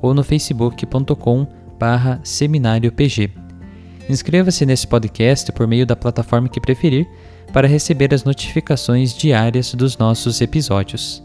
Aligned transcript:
ou 0.00 0.14
no 0.14 0.22
facebook.com 0.22 1.46
barra 1.78 2.20
seminariopg. 2.22 3.30
Inscreva-se 4.08 4.64
nesse 4.64 4.86
podcast 4.86 5.52
por 5.52 5.66
meio 5.66 5.86
da 5.86 5.94
plataforma 5.94 6.48
que 6.48 6.60
preferir 6.60 7.06
para 7.52 7.68
receber 7.68 8.12
as 8.12 8.24
notificações 8.24 9.14
diárias 9.14 9.74
dos 9.74 9.96
nossos 9.96 10.40
episódios. 10.40 11.22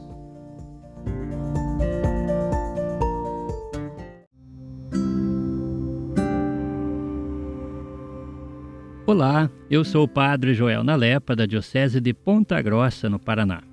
Olá, 9.06 9.50
eu 9.70 9.84
sou 9.84 10.06
o 10.06 10.08
Padre 10.08 10.54
Joel 10.54 10.84
Nalepa, 10.84 11.36
da 11.36 11.46
Diocese 11.46 12.00
de 12.00 12.14
Ponta 12.14 12.62
Grossa, 12.62 13.10
no 13.10 13.20
Paraná. 13.20 13.73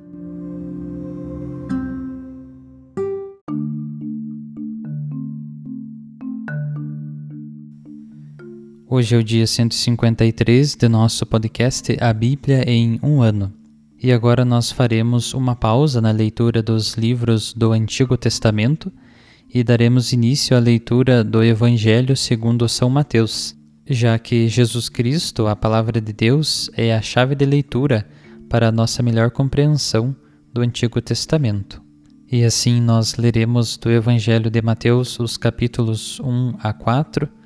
Hoje 8.93 9.15
é 9.15 9.17
o 9.17 9.23
dia 9.23 9.47
153 9.47 10.75
de 10.75 10.89
nosso 10.89 11.25
podcast 11.25 11.95
A 12.01 12.11
Bíblia 12.11 12.69
em 12.69 12.99
um 13.01 13.21
ano. 13.21 13.53
E 13.97 14.11
agora 14.11 14.43
nós 14.43 14.69
faremos 14.69 15.33
uma 15.33 15.55
pausa 15.55 16.01
na 16.01 16.11
leitura 16.11 16.61
dos 16.61 16.95
livros 16.95 17.53
do 17.53 17.71
Antigo 17.71 18.17
Testamento 18.17 18.91
e 19.49 19.63
daremos 19.63 20.11
início 20.11 20.57
à 20.57 20.59
leitura 20.59 21.23
do 21.23 21.41
Evangelho 21.41 22.17
segundo 22.17 22.67
São 22.67 22.89
Mateus, 22.89 23.55
já 23.87 24.19
que 24.19 24.49
Jesus 24.49 24.89
Cristo, 24.89 25.47
a 25.47 25.55
palavra 25.55 26.01
de 26.01 26.11
Deus, 26.11 26.69
é 26.75 26.93
a 26.93 27.01
chave 27.01 27.33
de 27.33 27.45
leitura 27.45 28.05
para 28.49 28.67
a 28.67 28.73
nossa 28.73 29.01
melhor 29.01 29.31
compreensão 29.31 30.13
do 30.53 30.59
Antigo 30.59 31.01
Testamento. 31.01 31.81
E 32.29 32.43
assim 32.43 32.81
nós 32.81 33.15
leremos 33.15 33.77
do 33.77 33.89
Evangelho 33.89 34.51
de 34.51 34.61
Mateus 34.61 35.17
os 35.17 35.37
capítulos 35.37 36.19
1 36.19 36.55
a 36.59 36.73
4 36.73 37.39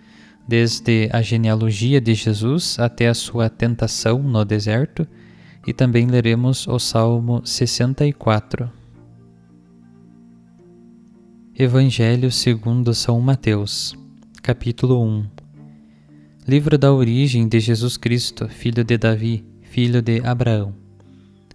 desde 0.47 1.09
a 1.11 1.21
genealogia 1.21 1.99
de 1.99 2.13
Jesus 2.13 2.77
até 2.79 3.07
a 3.07 3.13
sua 3.13 3.49
tentação 3.49 4.21
no 4.21 4.45
deserto, 4.45 5.07
e 5.67 5.73
também 5.73 6.05
leremos 6.05 6.67
o 6.67 6.77
Salmo 6.77 7.41
64. 7.43 8.71
Evangelho 11.57 12.31
segundo 12.31 12.93
São 12.93 13.19
Mateus, 13.19 13.97
capítulo 14.43 15.01
1 15.03 15.25
Livro 16.47 16.77
da 16.77 16.93
origem 16.93 17.47
de 17.47 17.59
Jesus 17.59 17.97
Cristo, 17.97 18.47
filho 18.47 18.83
de 18.83 18.97
Davi, 18.97 19.43
filho 19.63 19.99
de 19.99 20.21
Abraão. 20.23 20.75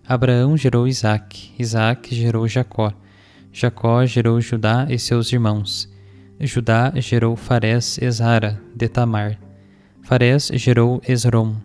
Abraão 0.04 0.56
gerou 0.56 0.88
Isaque, 0.88 1.52
Isaque 1.56 2.12
gerou 2.12 2.48
Jacó, 2.48 2.92
Jacó 3.52 4.04
gerou 4.04 4.40
Judá 4.40 4.88
e 4.90 4.98
seus 4.98 5.32
irmãos. 5.32 5.88
Judá 6.40 6.90
gerou 6.96 7.36
Fares 7.36 7.98
e 7.98 8.10
Zara, 8.10 8.58
de 8.74 8.88
Tamar. 8.88 9.38
Fares 10.00 10.50
gerou 10.54 11.02
Esrom. 11.06 11.56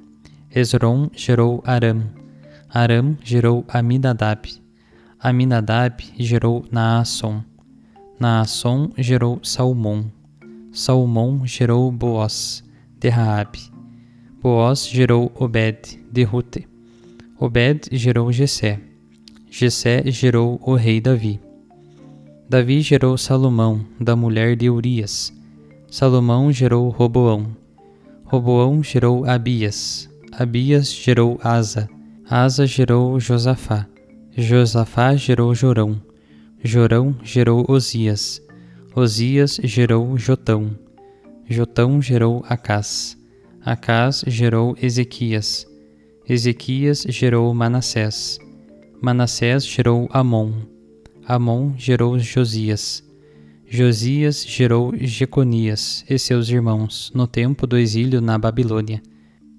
Esrom 0.53 1.09
gerou 1.13 1.63
Aram. 1.65 2.03
Aram 2.69 3.17
gerou 3.23 3.63
Aminadab. 3.69 4.49
Aminadab 5.17 6.03
gerou 6.19 6.65
Naasson. 6.69 7.41
Naasson 8.19 8.91
gerou 8.97 9.39
Salmão. 9.43 10.11
Salmão 10.73 11.47
gerou 11.47 11.89
Boaz, 11.89 12.61
de 12.99 13.07
Raabe. 13.07 13.71
Boaz 14.41 14.85
gerou 14.85 15.31
Obed, 15.35 16.03
de 16.11 16.23
Rute. 16.23 16.67
Obed 17.39 17.87
gerou 17.93 18.29
Jessé. 18.29 18.81
Jessé 19.49 20.03
gerou 20.11 20.59
o 20.61 20.75
rei 20.75 20.99
Davi. 20.99 21.44
Davi 22.47 22.79
gerou 22.81 23.17
Salomão, 23.17 23.83
da 23.99 24.15
mulher 24.15 24.55
de 24.55 24.69
Urias. 24.69 25.33
Salomão 25.89 26.51
gerou 26.51 26.89
Roboão. 26.89 27.57
Roboão 28.23 28.83
gerou 28.83 29.25
Abias. 29.25 30.07
Abias 30.31 30.93
gerou 30.93 31.39
Asa. 31.43 31.89
Asa 32.29 32.67
gerou 32.67 33.19
Josafá. 33.19 33.87
Josafá 34.37 35.15
gerou 35.15 35.55
Jorão. 35.55 35.99
Jorão 36.63 37.15
gerou 37.23 37.65
Osias. 37.67 38.39
Osias 38.95 39.59
gerou 39.63 40.15
Jotão. 40.15 40.69
Jotão 41.49 41.99
gerou 41.99 42.45
Acás. 42.47 43.17
Acás 43.63 44.23
gerou 44.27 44.75
Ezequias. 44.79 45.65
Ezequias 46.29 47.07
gerou 47.09 47.51
Manassés. 47.55 48.37
Manassés 49.01 49.65
gerou 49.65 50.07
Amon. 50.11 50.74
Amon 51.27 51.73
gerou 51.75 52.19
Josias. 52.19 53.03
Josias 53.67 54.45
gerou 54.47 54.93
Jeconias 54.95 56.05
e 56.07 56.19
seus 56.19 56.49
irmãos 56.49 57.11
no 57.15 57.25
tempo 57.25 57.65
do 57.65 57.75
exílio 57.75 58.21
na 58.21 58.37
Babilônia. 58.37 59.01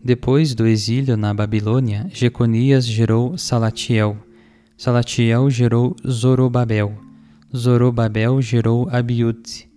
Depois 0.02 0.54
do 0.54 0.64
exílio 0.64 1.16
na 1.16 1.34
Babilônia, 1.34 2.08
Jeconias 2.12 2.86
gerou 2.86 3.36
Salatiel. 3.36 4.16
Salatiel 4.76 5.50
gerou 5.50 5.96
Zorobabel. 6.08 6.96
Zorobabel 7.54 8.40
gerou 8.40 8.88
Abiud. 8.88 9.68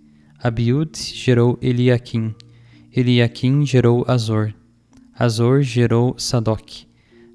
Abiud 0.43 0.91
gerou 0.95 1.57
Eliaquim. 1.59 2.35
Eliaquim 2.95 3.65
gerou 3.65 4.05
Azor. 4.07 4.53
Azor 5.17 5.63
gerou 5.63 6.13
Sadoc. 6.19 6.85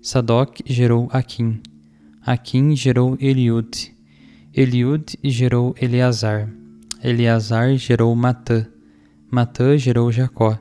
Sadoc 0.00 0.60
gerou 0.64 1.08
Aquim. 1.10 1.60
Aquim 2.24 2.76
gerou 2.76 3.16
Eliud. 3.20 3.93
Eliud 4.56 5.18
gerou 5.22 5.74
Eleazar. 5.80 6.48
Eleazar 7.02 7.76
gerou 7.76 8.14
Matã. 8.14 8.66
Matã 9.30 9.76
gerou 9.76 10.12
Jacó. 10.12 10.58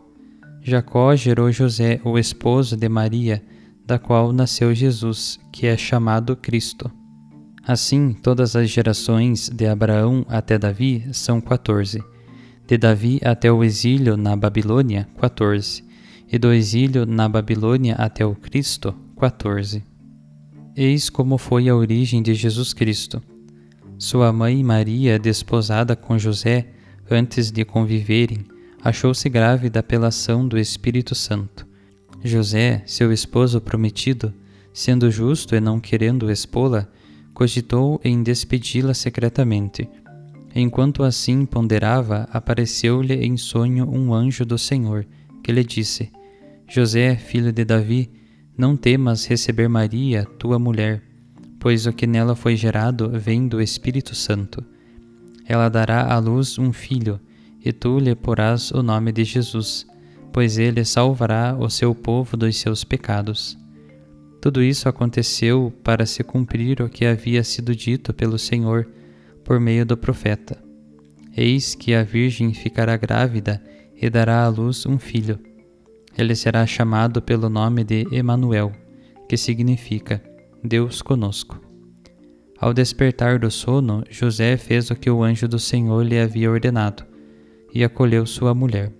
Jacó 0.62 1.16
gerou 1.16 1.52
José, 1.52 2.02
o 2.04 2.18
esposo 2.18 2.76
de 2.76 2.90
Maria, 2.90 3.44
da 3.86 4.00
qual 4.00 4.34
nasceu 4.34 4.74
Jesus, 4.74 5.40
que 5.52 5.68
é 5.68 5.78
chamado 5.78 6.36
Cristo. 6.36 6.92
Assim, 7.66 8.14
todas 8.14 8.56
as 8.56 8.70
gerações 8.70 9.50
de 9.50 9.68
Abraão 9.68 10.26
até 10.28 10.58
Davi 10.58 11.06
são 11.14 11.40
quatorze. 11.40 12.00
De 12.00 12.14
de 12.74 12.78
Davi 12.78 13.20
até 13.24 13.52
o 13.52 13.64
exílio 13.64 14.18
na 14.18 14.36
Babilônia, 14.36 15.08
14, 15.20 15.84
e 16.32 16.38
do 16.40 16.52
exílio 16.52 17.06
na 17.06 17.28
Babilônia 17.30 17.96
até 17.96 18.26
o 18.26 18.34
Cristo, 18.34 18.96
14. 19.20 19.84
Eis 20.76 21.10
como 21.10 21.38
foi 21.38 21.70
a 21.70 21.76
origem 21.76 22.24
de 22.24 22.34
Jesus 22.34 22.74
Cristo. 22.74 23.22
Sua 24.04 24.34
mãe 24.34 24.62
Maria, 24.62 25.18
desposada 25.18 25.96
com 25.96 26.20
José, 26.20 26.68
antes 27.10 27.50
de 27.50 27.64
conviverem, 27.64 28.44
achou-se 28.84 29.30
grávida 29.30 29.82
pela 29.82 30.08
ação 30.08 30.46
do 30.46 30.60
Espírito 30.60 31.16
Santo. 31.16 31.66
José, 32.22 32.84
seu 32.86 33.14
esposo 33.14 33.62
prometido, 33.62 34.34
sendo 34.74 35.10
justo 35.10 35.56
e 35.56 35.62
não 35.62 35.80
querendo 35.80 36.30
expô-la, 36.30 36.86
cogitou 37.34 37.98
em 38.04 38.22
despedi-la 38.22 38.94
secretamente. 38.94 39.90
Enquanto 40.54 41.02
assim 41.02 41.46
ponderava, 41.46 42.28
apareceu-lhe 42.30 43.26
em 43.26 43.38
sonho 43.38 43.90
um 43.90 44.14
anjo 44.14 44.44
do 44.44 44.58
Senhor, 44.58 45.08
que 45.42 45.50
lhe 45.54 45.64
disse: 45.64 46.12
José, 46.68 47.16
filho 47.16 47.54
de 47.54 47.64
Davi, 47.64 48.12
não 48.58 48.76
temas 48.76 49.26
receber 49.26 49.70
Maria, 49.70 50.26
tua 50.38 50.60
mulher, 50.60 51.02
pois 51.64 51.88
o 51.88 51.94
que 51.94 52.06
nela 52.06 52.36
foi 52.36 52.56
gerado 52.56 53.10
vem 53.10 53.48
do 53.48 53.60
Espírito 53.60 54.14
Santo. 54.14 54.64
Ela 55.48 55.68
dará 55.68 56.14
à 56.14 56.20
luz 56.20 56.60
um 56.60 56.72
filho, 56.72 57.20
e 57.66 57.74
tu 57.74 57.98
lhe 57.98 58.14
porás 58.14 58.70
o 58.70 58.84
nome 58.84 59.12
de 59.12 59.24
Jesus, 59.24 59.88
pois 60.32 60.60
ele 60.60 60.86
salvará 60.86 61.58
o 61.58 61.70
seu 61.72 61.96
povo 61.96 62.38
dos 62.38 62.58
seus 62.58 62.84
pecados. 62.84 63.58
Tudo 64.42 64.62
isso 64.62 64.88
aconteceu 64.88 65.74
para 65.84 66.06
se 66.06 66.24
cumprir 66.24 66.82
o 66.82 66.90
que 66.90 67.06
havia 67.06 67.44
sido 67.44 67.76
dito 67.76 68.14
pelo 68.14 68.38
Senhor 68.38 68.86
por 69.44 69.60
meio 69.60 69.86
do 69.86 69.98
profeta. 69.98 70.62
Eis 71.36 71.74
que 71.74 71.96
a 71.96 72.04
Virgem 72.04 72.54
ficará 72.54 72.96
grávida 72.96 73.60
e 74.00 74.08
dará 74.08 74.44
à 74.44 74.50
luz 74.50 74.86
um 74.86 75.00
filho 75.00 75.40
ele 76.18 76.36
será 76.36 76.66
chamado 76.66 77.22
pelo 77.22 77.50
nome 77.50 77.84
de 77.84 78.08
Emanuel, 78.12 78.72
que 79.28 79.36
significa 79.36 80.22
Deus 80.64 81.02
conosco. 81.02 81.60
Ao 82.58 82.74
despertar 82.74 83.38
do 83.38 83.52
sono, 83.52 84.06
José 84.10 84.56
fez 84.56 84.90
o 84.90 84.96
que 84.96 85.10
o 85.10 85.22
anjo 85.22 85.46
do 85.46 85.60
Senhor 85.60 86.02
lhe 86.06 86.18
havia 86.18 86.50
ordenado, 86.50 87.04
e 87.74 87.84
acolheu 87.84 88.26
sua 88.26 88.54
mulher. 88.54 88.94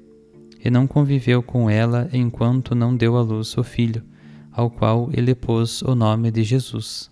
E 0.64 0.70
não 0.70 0.86
conviveu 0.86 1.42
com 1.42 1.70
ela 1.70 2.10
enquanto 2.12 2.76
não 2.76 2.94
deu 2.94 3.16
à 3.16 3.22
luz 3.22 3.58
o 3.58 3.64
filho, 3.64 4.04
ao 4.52 4.70
qual 4.70 5.10
ele 5.14 5.34
pôs 5.34 5.82
o 5.82 5.96
nome 5.96 6.32
de 6.32 6.44
Jesus. 6.44 7.10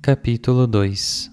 Capítulo 0.00 0.68
2 0.68 1.30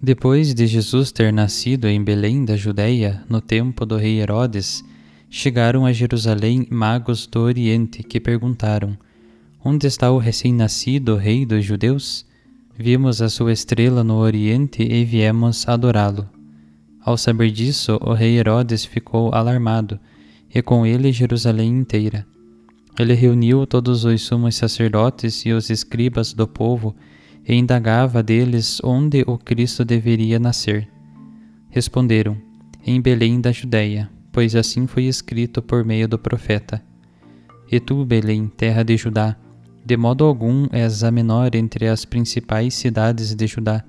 Depois 0.00 0.54
de 0.54 0.66
Jesus 0.68 1.10
ter 1.10 1.32
nascido 1.32 1.88
em 1.88 2.04
Belém 2.04 2.44
da 2.44 2.56
Judéia, 2.56 3.24
no 3.28 3.40
tempo 3.40 3.84
do 3.84 3.96
rei 3.96 4.20
Herodes, 4.20 4.84
chegaram 5.28 5.84
a 5.84 5.92
Jerusalém 5.92 6.68
magos 6.70 7.26
do 7.26 7.40
Oriente 7.40 8.04
que 8.04 8.20
perguntaram: 8.20 8.96
Onde 9.64 9.86
está 9.86 10.10
o 10.10 10.18
recém-nascido 10.18 11.16
rei 11.16 11.46
dos 11.46 11.64
judeus? 11.64 12.26
Vimos 12.76 13.22
a 13.22 13.28
sua 13.28 13.52
estrela 13.52 14.02
no 14.02 14.16
Oriente 14.16 14.82
e 14.82 15.04
viemos 15.04 15.68
adorá-lo. 15.68 16.28
Ao 17.00 17.16
saber 17.16 17.50
disso, 17.50 17.98
o 18.02 18.12
rei 18.12 18.38
Herodes 18.38 18.84
ficou 18.84 19.34
alarmado, 19.34 19.98
e 20.52 20.60
com 20.62 20.84
ele 20.84 21.12
Jerusalém 21.12 21.70
inteira. 21.78 22.26
Ele 22.98 23.14
reuniu 23.14 23.66
todos 23.66 24.04
os 24.04 24.22
sumos 24.22 24.56
sacerdotes 24.56 25.46
e 25.46 25.52
os 25.52 25.70
escribas 25.70 26.32
do 26.32 26.46
povo 26.46 26.94
e 27.46 27.54
indagava 27.54 28.22
deles 28.22 28.80
onde 28.84 29.24
o 29.26 29.38
Cristo 29.38 29.84
deveria 29.84 30.38
nascer. 30.38 30.88
Responderam: 31.70 32.36
Em 32.84 33.00
Belém 33.00 33.40
da 33.40 33.50
Judéia 33.52 34.10
pois 34.32 34.56
assim 34.56 34.86
foi 34.86 35.04
escrito 35.04 35.60
por 35.60 35.84
meio 35.84 36.08
do 36.08 36.18
profeta. 36.18 36.82
E 37.70 37.78
tu, 37.78 38.04
Belém, 38.04 38.48
terra 38.48 38.82
de 38.82 38.96
Judá, 38.96 39.36
de 39.84 39.96
modo 39.96 40.24
algum 40.24 40.66
és 40.72 41.02
a 41.02 41.10
menor 41.10 41.54
entre 41.54 41.88
as 41.88 42.04
principais 42.04 42.74
cidades 42.74 43.34
de 43.34 43.46
Judá, 43.46 43.84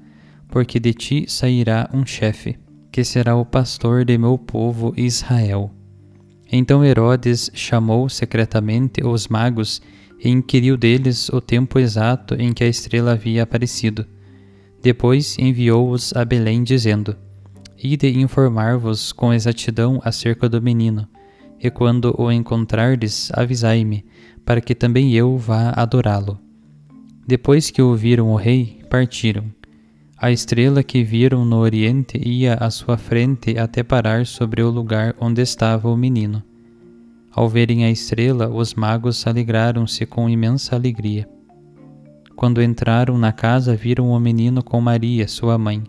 porque 0.49 0.79
de 0.79 0.93
ti 0.93 1.25
sairá 1.27 1.89
um 1.93 2.05
chefe, 2.05 2.57
que 2.91 3.03
será 3.03 3.35
o 3.35 3.45
pastor 3.45 4.05
de 4.05 4.17
meu 4.17 4.37
povo 4.37 4.93
Israel. 4.97 5.71
Então 6.51 6.83
Herodes 6.83 7.49
chamou 7.53 8.07
secretamente 8.09 9.03
os 9.03 9.27
magos 9.27 9.81
e 10.23 10.29
inquiriu 10.29 10.77
deles 10.77 11.29
o 11.29 11.41
tempo 11.41 11.79
exato 11.79 12.35
em 12.35 12.53
que 12.53 12.63
a 12.63 12.67
estrela 12.67 13.13
havia 13.13 13.43
aparecido. 13.43 14.05
Depois 14.81 15.37
enviou-os 15.39 16.13
a 16.15 16.23
Belém, 16.23 16.63
dizendo: 16.63 17.15
Ide 17.81 18.19
informar-vos 18.19 19.11
com 19.11 19.33
exatidão 19.33 19.99
acerca 20.03 20.47
do 20.47 20.61
menino, 20.61 21.07
e 21.63 21.71
quando 21.71 22.13
o 22.19 22.31
encontrardes, 22.31 23.31
avisai-me, 23.33 24.05
para 24.45 24.59
que 24.59 24.75
também 24.75 25.13
eu 25.13 25.37
vá 25.37 25.69
adorá-lo. 25.69 26.37
Depois 27.25 27.71
que 27.71 27.81
ouviram 27.81 28.31
o 28.31 28.35
rei, 28.35 28.81
partiram. 28.89 29.45
A 30.17 30.31
estrela 30.31 30.83
que 30.83 31.03
viram 31.03 31.45
no 31.45 31.57
oriente 31.57 32.17
ia 32.17 32.55
à 32.55 32.69
sua 32.69 32.97
frente 32.97 33.57
até 33.57 33.81
parar 33.81 34.25
sobre 34.25 34.61
o 34.61 34.69
lugar 34.69 35.15
onde 35.19 35.41
estava 35.41 35.89
o 35.89 35.95
menino. 35.95 36.43
Ao 37.31 37.47
verem 37.47 37.85
a 37.85 37.89
estrela, 37.89 38.49
os 38.49 38.73
magos 38.73 39.25
alegraram-se 39.25 40.05
com 40.05 40.29
imensa 40.29 40.75
alegria. 40.75 41.27
Quando 42.35 42.61
entraram 42.61 43.17
na 43.17 43.31
casa, 43.31 43.75
viram 43.75 44.09
o 44.09 44.19
menino 44.19 44.61
com 44.61 44.81
Maria, 44.81 45.27
sua 45.27 45.57
mãe 45.57 45.83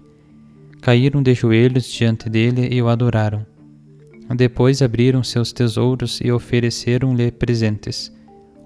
caíram 0.84 1.22
de 1.22 1.32
joelhos 1.32 1.90
diante 1.90 2.28
dele 2.28 2.68
e 2.70 2.82
o 2.82 2.88
adoraram. 2.90 3.46
Depois 4.36 4.80
abriram 4.80 5.22
seus 5.22 5.52
tesouros 5.52 6.20
e 6.22 6.30
ofereceram-lhe 6.30 7.30
presentes: 7.32 8.12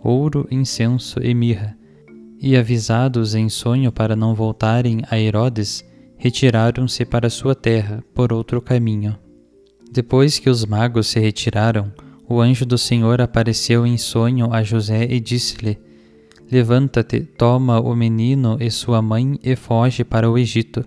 ouro, 0.03 0.47
incenso 0.51 1.21
e 1.23 1.35
mirra. 1.35 1.77
E 2.41 2.57
avisados 2.57 3.35
em 3.35 3.49
sonho 3.49 3.91
para 3.91 4.15
não 4.15 4.35
voltarem 4.35 5.03
a 5.11 5.19
Herodes, 5.19 5.85
retiraram-se 6.17 7.05
para 7.05 7.29
sua 7.29 7.55
terra 7.55 8.05
por 8.15 8.33
outro 8.33 8.63
caminho. 8.63 9.19
Depois 9.91 10.39
que 10.39 10.49
os 10.49 10.65
magos 10.65 11.09
se 11.09 11.19
retiraram, 11.19 11.93
o 12.29 12.41
anjo 12.41 12.65
do 12.65 12.79
Senhor 12.79 13.21
apareceu 13.21 13.87
em 13.87 13.97
sonho 13.97 14.53
a 14.53 14.63
José 14.63 15.07
e 15.11 15.19
disse-lhe: 15.19 15.79
Levanta-te, 16.51 17.21
toma 17.21 17.81
o 17.81 17.95
menino 17.97 18.57
e 18.61 18.71
sua 18.71 19.03
mãe 19.03 19.39
e 19.43 19.57
foge 19.57 20.05
para 20.05 20.31
o 20.31 20.39
Egito 20.39 20.85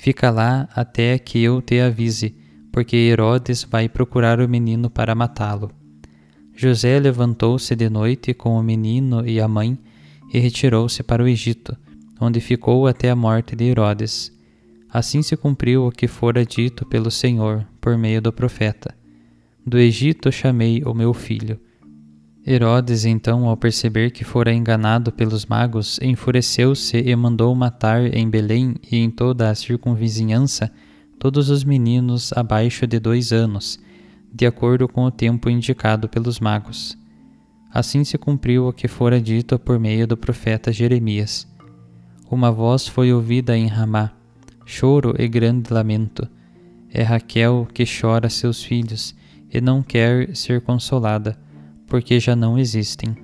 Fica 0.00 0.30
lá 0.30 0.66
até 0.74 1.18
que 1.18 1.42
eu 1.42 1.60
te 1.60 1.78
avise, 1.78 2.34
porque 2.72 2.96
Herodes 2.96 3.64
vai 3.64 3.88
procurar 3.88 4.40
o 4.40 4.48
menino 4.48 4.88
para 4.88 5.14
matá-lo. 5.14 5.70
José 6.54 6.98
levantou-se 6.98 7.74
de 7.74 7.88
noite 7.88 8.34
com 8.34 8.58
o 8.58 8.62
menino 8.62 9.26
e 9.26 9.40
a 9.40 9.48
mãe 9.48 9.78
e 10.32 10.38
retirou-se 10.38 11.02
para 11.02 11.22
o 11.22 11.28
Egito, 11.28 11.76
onde 12.20 12.40
ficou 12.40 12.86
até 12.86 13.10
a 13.10 13.16
morte 13.16 13.56
de 13.56 13.64
Herodes. 13.64 14.30
Assim 14.92 15.22
se 15.22 15.36
cumpriu 15.36 15.86
o 15.86 15.90
que 15.90 16.06
fora 16.06 16.44
dito 16.44 16.84
pelo 16.84 17.10
Senhor 17.10 17.66
por 17.80 17.96
meio 17.96 18.20
do 18.20 18.32
profeta: 18.32 18.94
Do 19.66 19.78
Egito 19.78 20.30
chamei 20.30 20.82
o 20.84 20.92
meu 20.92 21.14
filho. 21.14 21.58
Herodes, 22.46 23.04
então, 23.04 23.46
ao 23.46 23.56
perceber 23.56 24.10
que 24.10 24.24
fora 24.24 24.52
enganado 24.52 25.12
pelos 25.12 25.44
magos, 25.46 26.00
enfureceu-se 26.02 26.96
e 26.96 27.14
mandou 27.14 27.54
matar 27.54 28.12
em 28.14 28.28
Belém 28.28 28.76
e 28.90 28.96
em 28.96 29.10
toda 29.10 29.50
a 29.50 29.54
circunvizinhança 29.54 30.70
todos 31.20 31.50
os 31.50 31.62
meninos 31.62 32.32
abaixo 32.32 32.86
de 32.86 32.98
dois 32.98 33.30
anos, 33.30 33.78
de 34.32 34.46
acordo 34.46 34.88
com 34.88 35.04
o 35.04 35.10
tempo 35.10 35.50
indicado 35.50 36.08
pelos 36.08 36.40
magos. 36.40 36.96
Assim 37.70 38.04
se 38.04 38.16
cumpriu 38.16 38.66
o 38.66 38.72
que 38.72 38.88
fora 38.88 39.20
dito 39.20 39.58
por 39.58 39.78
meio 39.78 40.06
do 40.06 40.16
profeta 40.16 40.72
Jeremias. 40.72 41.46
Uma 42.30 42.50
voz 42.50 42.88
foi 42.88 43.12
ouvida 43.12 43.54
em 43.54 43.66
Ramá, 43.66 44.10
choro 44.64 45.14
e 45.18 45.28
grande 45.28 45.70
lamento. 45.70 46.26
É 46.88 47.02
Raquel 47.02 47.68
que 47.72 47.84
chora 47.84 48.30
seus 48.30 48.64
filhos 48.64 49.14
e 49.52 49.60
não 49.60 49.82
quer 49.82 50.34
ser 50.34 50.62
consolada 50.62 51.38
porque 51.86 52.18
já 52.18 52.34
não 52.34 52.58
existem. 52.58 53.14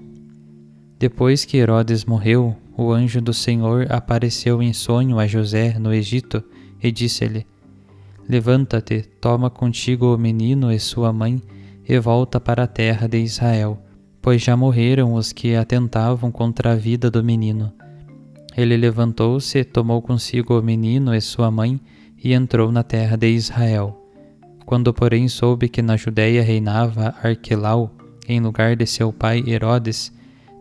Depois 0.98 1.46
que 1.46 1.56
Herodes 1.56 2.04
morreu, 2.04 2.54
o 2.76 2.92
anjo 2.92 3.22
do 3.22 3.32
Senhor 3.32 3.86
apareceu 3.90 4.62
em 4.62 4.74
sonho 4.74 5.18
a 5.18 5.26
José 5.26 5.78
no 5.78 5.94
Egito 5.94 6.44
e 6.82 6.92
disse-lhe: 6.92 7.46
Levanta-te, 8.28 9.02
toma 9.20 9.48
contigo 9.48 10.12
o 10.12 10.18
menino 10.18 10.72
e 10.72 10.80
sua 10.80 11.12
mãe 11.12 11.40
e 11.88 11.96
volta 12.00 12.40
para 12.40 12.64
a 12.64 12.66
terra 12.66 13.06
de 13.06 13.18
Israel, 13.18 13.78
pois 14.20 14.42
já 14.42 14.56
morreram 14.56 15.14
os 15.14 15.32
que 15.32 15.54
atentavam 15.54 16.32
contra 16.32 16.72
a 16.72 16.74
vida 16.74 17.08
do 17.08 17.22
menino. 17.22 17.72
Ele 18.56 18.76
levantou-se, 18.76 19.62
tomou 19.62 20.02
consigo 20.02 20.58
o 20.58 20.62
menino 20.62 21.14
e 21.14 21.20
sua 21.20 21.52
mãe 21.52 21.80
e 22.22 22.32
entrou 22.32 22.72
na 22.72 22.82
terra 22.82 23.16
de 23.16 23.28
Israel. 23.28 23.96
Quando, 24.64 24.92
porém, 24.92 25.28
soube 25.28 25.68
que 25.68 25.80
na 25.80 25.96
Judéia 25.96 26.42
reinava 26.42 27.14
Arquelau, 27.22 27.94
em 28.26 28.40
lugar 28.40 28.74
de 28.74 28.86
seu 28.86 29.12
pai 29.12 29.44
Herodes, 29.46 30.12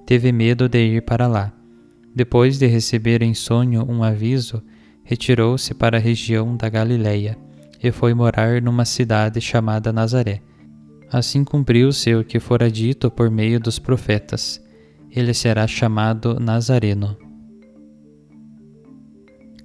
teve 0.05 0.31
medo 0.31 0.69
de 0.69 0.77
ir 0.77 1.01
para 1.01 1.25
lá. 1.25 1.51
Depois 2.13 2.59
de 2.59 2.67
receber 2.67 3.23
em 3.23 3.33
sonho 3.33 3.83
um 3.89 4.03
aviso, 4.03 4.61
retirou-se 5.03 5.73
para 5.73 5.97
a 5.97 5.99
região 5.99 6.55
da 6.55 6.69
Galileia 6.69 7.43
e 7.87 7.91
foi 7.91 8.13
morar 8.13 8.61
numa 8.61 8.85
cidade 8.85 9.39
chamada 9.39 9.93
Nazaré. 9.93 10.41
Assim 11.11 11.43
cumpriu-se 11.43 12.15
o 12.15 12.23
que 12.23 12.39
fora 12.39 12.69
dito 12.69 13.11
por 13.11 13.29
meio 13.29 13.59
dos 13.59 13.77
profetas: 13.77 14.59
ele 15.11 15.33
será 15.33 15.67
chamado 15.67 16.39
Nazareno. 16.39 17.15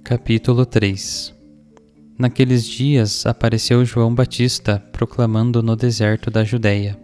Capítulo 0.03 0.65
3 0.65 1.35
Naqueles 2.17 2.65
dias 2.65 3.25
apareceu 3.25 3.83
João 3.83 4.13
Batista 4.13 4.77
proclamando 4.91 5.63
no 5.63 5.75
deserto 5.75 6.29
da 6.29 6.43
Judéia: 6.43 6.99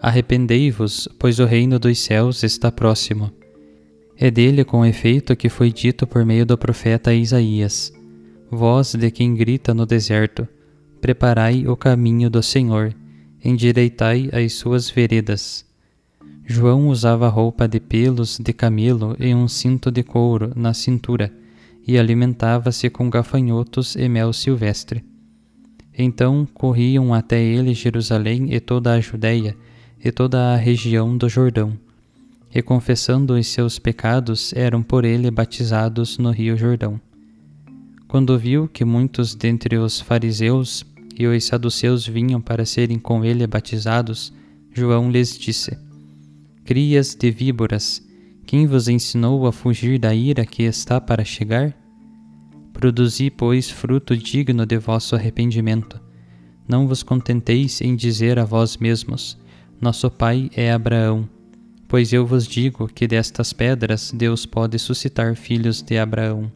Arrependei-vos, 0.00 1.08
pois 1.18 1.38
o 1.38 1.44
reino 1.44 1.78
dos 1.78 1.98
céus 2.00 2.42
está 2.42 2.72
próximo. 2.72 3.30
É 4.16 4.30
dele 4.30 4.64
com 4.64 4.84
efeito 4.84 5.36
que 5.36 5.48
foi 5.48 5.72
dito 5.72 6.06
por 6.06 6.24
meio 6.24 6.44
do 6.44 6.58
profeta 6.58 7.14
Isaías: 7.14 7.92
Voz 8.54 8.94
de 8.94 9.10
quem 9.10 9.34
grita 9.34 9.72
no 9.72 9.86
deserto: 9.86 10.46
Preparai 11.00 11.66
o 11.66 11.74
caminho 11.74 12.28
do 12.28 12.42
Senhor, 12.42 12.94
endireitai 13.42 14.28
as 14.30 14.52
suas 14.52 14.90
veredas. 14.90 15.64
João 16.44 16.88
usava 16.88 17.30
roupa 17.30 17.66
de 17.66 17.80
pelos 17.80 18.38
de 18.38 18.52
camelo 18.52 19.16
e 19.18 19.34
um 19.34 19.48
cinto 19.48 19.90
de 19.90 20.02
couro 20.02 20.52
na 20.54 20.74
cintura, 20.74 21.32
e 21.86 21.96
alimentava-se 21.96 22.90
com 22.90 23.08
gafanhotos 23.08 23.96
e 23.96 24.06
mel 24.06 24.34
silvestre. 24.34 25.02
Então 25.96 26.46
corriam 26.52 27.14
até 27.14 27.42
ele 27.42 27.72
Jerusalém 27.72 28.52
e 28.52 28.60
toda 28.60 28.92
a 28.92 29.00
Judéia 29.00 29.56
e 30.04 30.12
toda 30.12 30.52
a 30.52 30.56
região 30.56 31.16
do 31.16 31.26
Jordão, 31.26 31.72
e 32.54 32.60
confessando 32.60 33.32
os 33.32 33.46
seus 33.46 33.78
pecados 33.78 34.52
eram 34.52 34.82
por 34.82 35.06
ele 35.06 35.30
batizados 35.30 36.18
no 36.18 36.30
rio 36.30 36.54
Jordão. 36.54 37.00
Quando 38.12 38.38
viu 38.38 38.68
que 38.68 38.84
muitos 38.84 39.34
dentre 39.34 39.78
os 39.78 39.98
fariseus 39.98 40.84
e 41.18 41.26
os 41.26 41.44
saduceus 41.44 42.06
vinham 42.06 42.42
para 42.42 42.66
serem 42.66 42.98
com 42.98 43.24
ele 43.24 43.46
batizados, 43.46 44.30
João 44.70 45.10
lhes 45.10 45.38
disse: 45.38 45.78
Crias 46.62 47.14
de 47.14 47.30
víboras, 47.30 48.06
quem 48.44 48.66
vos 48.66 48.86
ensinou 48.86 49.46
a 49.46 49.50
fugir 49.50 49.98
da 49.98 50.14
ira 50.14 50.44
que 50.44 50.62
está 50.62 51.00
para 51.00 51.24
chegar? 51.24 51.74
Produzi, 52.74 53.30
pois, 53.30 53.70
fruto 53.70 54.14
digno 54.14 54.66
de 54.66 54.76
vosso 54.76 55.16
arrependimento. 55.16 55.98
Não 56.68 56.86
vos 56.86 57.02
contenteis 57.02 57.80
em 57.80 57.96
dizer 57.96 58.38
a 58.38 58.44
vós 58.44 58.76
mesmos: 58.76 59.38
Nosso 59.80 60.10
pai 60.10 60.50
é 60.54 60.70
Abraão. 60.70 61.26
Pois 61.88 62.12
eu 62.12 62.26
vos 62.26 62.46
digo 62.46 62.88
que 62.88 63.08
destas 63.08 63.54
pedras 63.54 64.12
Deus 64.14 64.44
pode 64.44 64.78
suscitar 64.78 65.34
filhos 65.34 65.80
de 65.80 65.96
Abraão. 65.96 66.52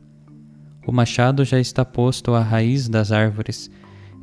O 0.87 0.93
machado 0.93 1.45
já 1.45 1.59
está 1.59 1.85
posto 1.85 2.33
à 2.33 2.41
raiz 2.41 2.89
das 2.89 3.11
árvores, 3.11 3.69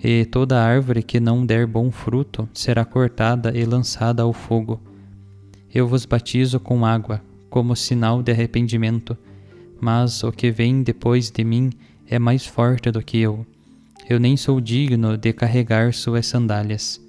e 0.01 0.23
toda 0.23 0.63
árvore 0.63 1.03
que 1.03 1.19
não 1.19 1.45
der 1.45 1.67
bom 1.67 1.91
fruto 1.91 2.47
será 2.53 2.85
cortada 2.85 3.51
e 3.53 3.65
lançada 3.65 4.23
ao 4.23 4.31
fogo. 4.31 4.81
Eu 5.73 5.85
vos 5.89 6.05
batizo 6.05 6.61
com 6.61 6.85
água, 6.85 7.21
como 7.49 7.75
sinal 7.75 8.23
de 8.23 8.31
arrependimento, 8.31 9.17
mas 9.81 10.23
o 10.23 10.31
que 10.31 10.51
vem 10.51 10.83
depois 10.83 11.29
de 11.29 11.43
mim 11.43 11.69
é 12.07 12.17
mais 12.17 12.45
forte 12.45 12.89
do 12.91 13.03
que 13.03 13.17
eu. 13.17 13.45
Eu 14.09 14.17
nem 14.17 14.37
sou 14.37 14.61
digno 14.61 15.17
de 15.17 15.33
carregar 15.33 15.93
suas 15.93 16.27
sandálias. 16.27 17.01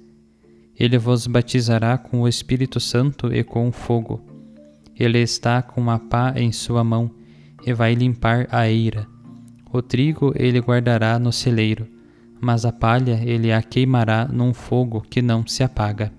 Ele 0.77 0.97
vos 0.97 1.27
batizará 1.27 1.97
com 1.97 2.21
o 2.21 2.27
Espírito 2.27 2.81
Santo 2.81 3.33
e 3.33 3.41
com 3.41 3.71
fogo. 3.71 4.21
Ele 4.99 5.19
está 5.19 5.61
com 5.61 5.89
a 5.89 5.97
pá 5.97 6.33
em 6.35 6.51
sua 6.51 6.83
mão 6.83 7.09
e 7.65 7.71
vai 7.71 7.93
limpar 7.93 8.47
a 8.51 8.67
eira 8.67 9.14
o 9.75 9.81
trigo 9.81 10.33
ele 10.35 10.59
guardará 10.59 11.19
no 11.19 11.31
celeiro, 11.31 11.87
mas 12.39 12.65
a 12.65 12.71
palha 12.71 13.21
ele 13.23 13.51
a 13.51 13.61
queimará 13.61 14.27
num 14.31 14.53
fogo 14.53 15.01
que 15.09 15.21
não 15.21 15.45
se 15.45 15.63
apaga. 15.63 16.11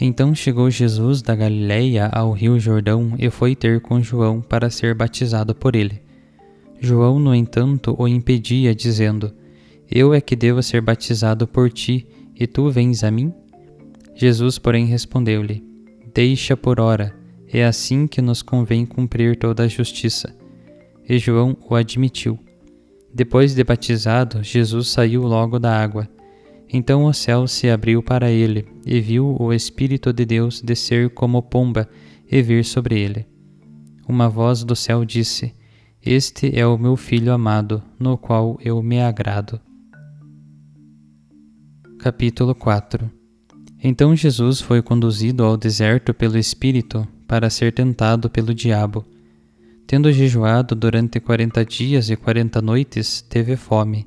Então 0.00 0.34
chegou 0.34 0.70
Jesus 0.70 1.22
da 1.22 1.34
Galiléia 1.34 2.08
ao 2.12 2.32
rio 2.32 2.58
Jordão 2.58 3.14
e 3.18 3.30
foi 3.30 3.54
ter 3.54 3.80
com 3.80 4.02
João 4.02 4.40
para 4.40 4.68
ser 4.68 4.94
batizado 4.94 5.54
por 5.54 5.76
ele. 5.76 6.02
João, 6.80 7.18
no 7.18 7.34
entanto, 7.34 7.94
o 7.98 8.08
impedia, 8.08 8.74
dizendo: 8.74 9.32
Eu 9.90 10.12
é 10.12 10.20
que 10.20 10.34
devo 10.34 10.62
ser 10.62 10.80
batizado 10.80 11.46
por 11.46 11.70
ti, 11.70 12.06
e 12.34 12.46
tu 12.46 12.68
vens 12.70 13.04
a 13.04 13.10
mim? 13.10 13.32
Jesus, 14.14 14.58
porém, 14.58 14.84
respondeu-lhe: 14.84 15.64
Deixa 16.12 16.56
por 16.56 16.80
ora, 16.80 17.14
é 17.48 17.64
assim 17.64 18.06
que 18.06 18.20
nos 18.20 18.42
convém 18.42 18.84
cumprir 18.84 19.36
toda 19.36 19.62
a 19.62 19.68
justiça. 19.68 20.34
E 21.08 21.18
João 21.18 21.56
o 21.68 21.74
admitiu. 21.74 22.38
Depois 23.14 23.54
de 23.54 23.62
batizado, 23.62 24.42
Jesus 24.42 24.88
saiu 24.88 25.22
logo 25.22 25.60
da 25.60 25.80
água. 25.80 26.08
Então 26.68 27.04
o 27.04 27.14
céu 27.14 27.46
se 27.46 27.70
abriu 27.70 28.02
para 28.02 28.28
ele, 28.28 28.66
e 28.84 29.00
viu 29.00 29.36
o 29.38 29.52
Espírito 29.52 30.12
de 30.12 30.24
Deus 30.24 30.60
descer 30.60 31.10
como 31.10 31.40
pomba 31.40 31.88
e 32.28 32.42
vir 32.42 32.64
sobre 32.64 32.98
ele. 32.98 33.24
Uma 34.08 34.28
voz 34.28 34.64
do 34.64 34.74
céu 34.74 35.04
disse: 35.04 35.54
Este 36.04 36.58
é 36.58 36.66
o 36.66 36.76
meu 36.76 36.96
filho 36.96 37.32
amado, 37.32 37.80
no 38.00 38.18
qual 38.18 38.58
eu 38.60 38.82
me 38.82 39.00
agrado. 39.00 39.60
Capítulo 42.00 42.52
4 42.52 43.08
Então 43.82 44.16
Jesus 44.16 44.60
foi 44.60 44.82
conduzido 44.82 45.44
ao 45.44 45.56
deserto 45.56 46.12
pelo 46.12 46.36
Espírito 46.36 47.06
para 47.28 47.48
ser 47.48 47.72
tentado 47.72 48.28
pelo 48.28 48.52
diabo. 48.52 49.06
Tendo 49.86 50.10
jejuado 50.10 50.74
durante 50.74 51.20
quarenta 51.20 51.64
dias 51.64 52.08
e 52.08 52.16
quarenta 52.16 52.62
noites, 52.62 53.20
teve 53.20 53.54
fome. 53.54 54.06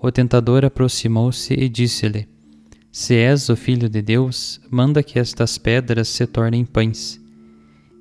O 0.00 0.10
tentador 0.10 0.64
aproximou-se 0.64 1.52
e 1.52 1.68
disse-lhe: 1.68 2.26
Se 2.90 3.14
és 3.14 3.50
o 3.50 3.56
filho 3.56 3.90
de 3.90 4.00
Deus, 4.00 4.60
manda 4.70 5.02
que 5.02 5.18
estas 5.18 5.58
pedras 5.58 6.08
se 6.08 6.26
tornem 6.26 6.64
pães. 6.64 7.20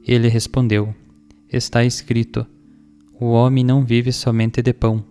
Ele 0.08 0.30
respondeu: 0.30 0.96
Está 1.52 1.84
escrito: 1.84 2.46
O 3.20 3.26
homem 3.26 3.64
não 3.64 3.84
vive 3.84 4.14
somente 4.14 4.62
de 4.62 4.72
pão, 4.74 5.04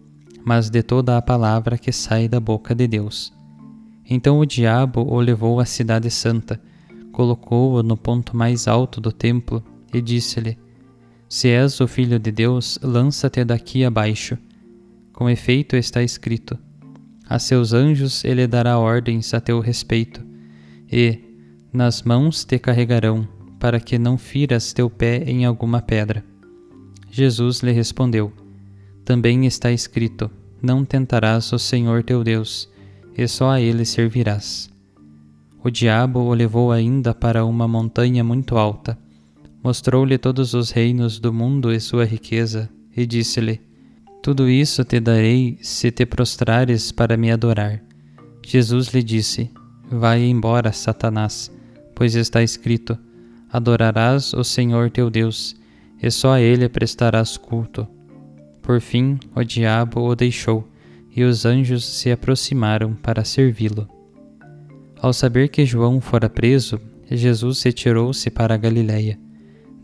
mas 0.42 0.70
de 0.70 0.82
toda 0.82 1.18
a 1.18 1.22
palavra 1.22 1.76
que 1.76 1.92
sai 1.92 2.28
da 2.28 2.40
boca 2.40 2.74
de 2.74 2.86
Deus. 2.86 3.32
Então 4.08 4.38
o 4.38 4.46
diabo 4.46 5.02
o 5.02 5.20
levou 5.20 5.60
à 5.60 5.66
cidade 5.66 6.10
santa, 6.10 6.60
colocou-o 7.12 7.82
no 7.82 7.96
ponto 7.96 8.34
mais 8.34 8.66
alto 8.66 9.00
do 9.02 9.12
templo 9.12 9.62
e 9.92 10.00
disse-lhe: 10.00 10.63
se 11.28 11.48
és 11.48 11.80
o 11.80 11.88
Filho 11.88 12.18
de 12.18 12.30
Deus, 12.30 12.78
lança-te 12.82 13.44
daqui 13.44 13.84
abaixo. 13.84 14.38
Com 15.12 15.28
efeito 15.28 15.76
está 15.76 16.02
escrito: 16.02 16.58
A 17.28 17.38
seus 17.38 17.72
anjos 17.72 18.24
ele 18.24 18.46
dará 18.46 18.78
ordens 18.78 19.32
a 19.34 19.40
teu 19.40 19.60
respeito, 19.60 20.24
e 20.90 21.18
nas 21.72 22.02
mãos 22.02 22.44
te 22.44 22.58
carregarão, 22.58 23.26
para 23.58 23.80
que 23.80 23.98
não 23.98 24.18
firas 24.18 24.72
teu 24.72 24.90
pé 24.90 25.24
em 25.24 25.44
alguma 25.44 25.80
pedra. 25.80 26.24
Jesus 27.10 27.60
lhe 27.60 27.72
respondeu: 27.72 28.32
Também 29.04 29.46
está 29.46 29.72
escrito: 29.72 30.30
Não 30.60 30.84
tentarás 30.84 31.52
o 31.52 31.58
Senhor 31.58 32.02
teu 32.02 32.22
Deus, 32.22 32.68
e 33.16 33.26
só 33.26 33.50
a 33.50 33.60
ele 33.60 33.84
servirás. 33.84 34.70
O 35.62 35.70
diabo 35.70 36.20
o 36.20 36.34
levou 36.34 36.70
ainda 36.70 37.14
para 37.14 37.44
uma 37.44 37.66
montanha 37.66 38.22
muito 38.22 38.58
alta 38.58 38.98
mostrou-lhe 39.64 40.18
todos 40.18 40.52
os 40.52 40.70
reinos 40.70 41.18
do 41.18 41.32
mundo 41.32 41.72
e 41.72 41.80
sua 41.80 42.04
riqueza, 42.04 42.68
e 42.94 43.06
disse-lhe: 43.06 43.62
Tudo 44.22 44.46
isso 44.46 44.84
te 44.84 45.00
darei 45.00 45.58
se 45.62 45.90
te 45.90 46.04
prostrares 46.04 46.92
para 46.92 47.16
me 47.16 47.32
adorar. 47.32 47.82
Jesus 48.44 48.88
lhe 48.88 49.02
disse: 49.02 49.50
Vai 49.90 50.22
embora, 50.22 50.70
Satanás, 50.70 51.50
pois 51.94 52.14
está 52.14 52.42
escrito: 52.42 52.98
Adorarás 53.50 54.34
o 54.34 54.44
Senhor 54.44 54.90
teu 54.90 55.08
Deus, 55.08 55.56
e 56.02 56.10
só 56.10 56.34
a 56.34 56.40
ele 56.42 56.68
prestarás 56.68 57.38
culto. 57.38 57.88
Por 58.60 58.82
fim, 58.82 59.18
o 59.34 59.42
diabo 59.42 60.02
o 60.02 60.14
deixou, 60.14 60.68
e 61.16 61.24
os 61.24 61.46
anjos 61.46 61.86
se 61.86 62.10
aproximaram 62.10 62.92
para 62.92 63.24
servi-lo. 63.24 63.88
Ao 65.00 65.12
saber 65.12 65.48
que 65.48 65.64
João 65.64 66.00
fora 66.00 66.28
preso, 66.28 66.78
Jesus 67.10 67.62
retirou-se 67.62 68.30
para 68.30 68.54
a 68.54 68.58
Galiléia 68.58 69.18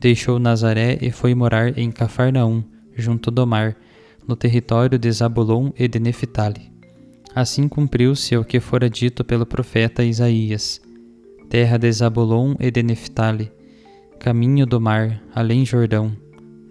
deixou 0.00 0.38
Nazaré 0.38 0.99
e 1.02 1.11
foi 1.11 1.35
morar 1.35 1.78
em 1.78 1.92
Cafarnaum, 1.92 2.64
junto 2.97 3.30
do 3.30 3.47
mar, 3.47 3.76
no 4.26 4.35
território 4.35 4.99
de 4.99 5.12
Zabulon 5.12 5.71
e 5.78 5.87
de 5.87 6.00
Neftali. 6.00 6.73
Assim 7.35 7.69
cumpriu-se 7.69 8.37
o 8.37 8.45
que 8.45 8.59
fora 8.59 8.88
dito 8.88 9.23
pelo 9.23 9.45
profeta 9.45 10.02
Isaías: 10.02 10.80
Terra 11.49 11.76
de 11.76 11.92
Zabulon 11.92 12.54
e 12.59 12.71
de 12.71 12.83
Neftali, 12.83 13.52
caminho 14.19 14.66
do 14.66 14.80
mar, 14.80 15.23
além 15.35 15.64
Jordão, 15.64 16.16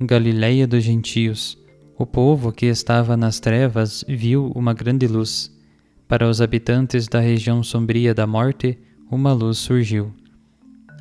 Galiléia 0.01 0.65
dos 0.65 0.83
gentios. 0.83 1.57
O 1.98 2.05
povo 2.05 2.53
que 2.53 2.65
estava 2.65 3.17
nas 3.17 3.41
trevas 3.41 4.05
viu 4.07 4.51
uma 4.55 4.74
grande 4.74 5.05
luz. 5.05 5.53
Para 6.07 6.29
os 6.29 6.41
habitantes 6.41 7.07
da 7.07 7.19
região 7.19 7.62
sombria 7.62 8.13
da 8.13 8.25
morte, 8.25 8.79
uma 9.12 9.33
luz 9.33 9.57
surgiu. 9.57 10.13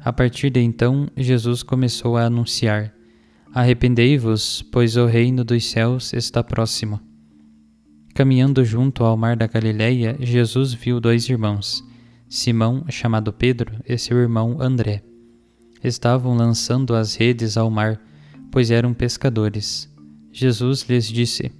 A 0.04 0.12
partir 0.12 0.50
de 0.50 0.60
então, 0.60 1.08
Jesus 1.16 1.62
começou 1.62 2.16
a 2.16 2.24
anunciar: 2.24 2.94
Arrependei-vos, 3.52 4.62
pois 4.70 4.96
o 4.96 5.06
reino 5.06 5.44
dos 5.44 5.64
céus 5.64 6.12
está 6.12 6.42
próximo. 6.42 7.00
Caminhando 8.14 8.64
junto 8.64 9.04
ao 9.04 9.16
mar 9.16 9.36
da 9.36 9.46
Galileia, 9.46 10.16
Jesus 10.20 10.72
viu 10.72 11.00
dois 11.00 11.28
irmãos, 11.28 11.84
Simão, 12.28 12.84
chamado 12.88 13.32
Pedro, 13.32 13.72
e 13.86 13.96
seu 13.96 14.18
irmão 14.18 14.60
André. 14.60 15.02
Estavam 15.82 16.36
lançando 16.36 16.94
as 16.94 17.14
redes 17.14 17.56
ao 17.56 17.70
mar, 17.70 18.00
pois 18.50 18.70
eram 18.70 18.92
pescadores. 18.92 19.88
Jesus 20.32 20.82
lhes 20.88 21.06
disse: 21.06 21.50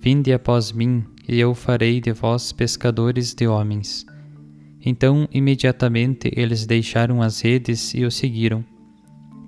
Vinde 0.00 0.32
após 0.32 0.70
mim, 0.72 1.04
e 1.28 1.40
eu 1.40 1.54
farei 1.54 2.00
de 2.00 2.12
vós 2.12 2.52
pescadores 2.52 3.34
de 3.34 3.46
homens. 3.46 4.06
Então, 4.88 5.28
imediatamente, 5.32 6.30
eles 6.36 6.64
deixaram 6.64 7.20
as 7.20 7.40
redes 7.40 7.92
e 7.92 8.04
o 8.04 8.10
seguiram. 8.10 8.64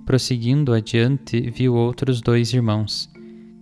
Prosseguindo 0.05 0.73
adiante, 0.73 1.49
viu 1.49 1.75
outros 1.75 2.19
dois 2.19 2.53
irmãos, 2.53 3.09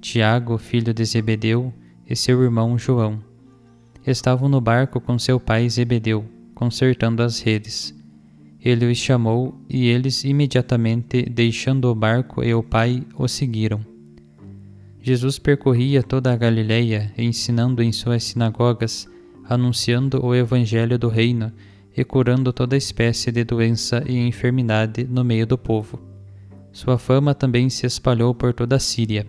Tiago, 0.01 0.57
filho 0.57 0.91
de 0.91 1.05
Zebedeu, 1.05 1.71
e 2.09 2.15
seu 2.15 2.41
irmão 2.41 2.79
João. 2.79 3.21
Estavam 4.05 4.49
no 4.49 4.59
barco 4.59 4.99
com 4.99 5.19
seu 5.19 5.39
pai 5.39 5.69
Zebedeu, 5.69 6.25
consertando 6.55 7.21
as 7.21 7.41
redes. 7.41 7.93
Ele 8.59 8.89
os 8.89 8.97
chamou 8.97 9.53
e 9.69 9.87
eles 9.87 10.23
imediatamente, 10.23 11.21
deixando 11.29 11.89
o 11.89 11.95
barco 11.95 12.43
e 12.43 12.55
o 12.55 12.63
pai, 12.63 13.03
o 13.15 13.27
seguiram. 13.27 13.85
Jesus 14.99 15.37
percorria 15.37 16.01
toda 16.01 16.33
a 16.33 16.35
Galileia, 16.35 17.13
ensinando 17.15 17.83
em 17.83 17.91
suas 17.91 18.23
sinagogas, 18.23 19.07
anunciando 19.47 20.23
o 20.25 20.35
evangelho 20.35 20.97
do 20.97 21.07
reino 21.07 21.51
e 21.95 22.03
curando 22.03 22.53
toda 22.53 22.77
espécie 22.77 23.31
de 23.31 23.43
doença 23.43 24.03
e 24.05 24.15
enfermidade 24.15 25.03
no 25.03 25.23
meio 25.23 25.47
do 25.47 25.57
povo. 25.57 25.99
Sua 26.71 26.97
fama 26.97 27.33
também 27.33 27.69
se 27.69 27.85
espalhou 27.85 28.35
por 28.35 28.53
toda 28.53 28.75
a 28.75 28.79
Síria 28.79 29.25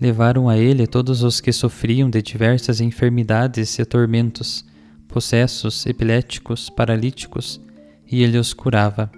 Levaram 0.00 0.48
a 0.48 0.58
ele 0.58 0.86
todos 0.86 1.22
os 1.22 1.40
que 1.40 1.52
sofriam 1.52 2.10
de 2.10 2.20
diversas 2.20 2.80
enfermidades 2.80 3.78
e 3.78 3.84
tormentos, 3.84 4.64
possessos, 5.06 5.86
epiléticos, 5.86 6.68
paralíticos, 6.68 7.60
e 8.10 8.22
ele 8.22 8.36
os 8.36 8.52
curava. 8.52 9.10